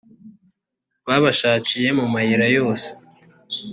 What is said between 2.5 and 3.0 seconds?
yose